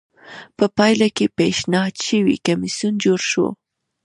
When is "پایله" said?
0.77-1.07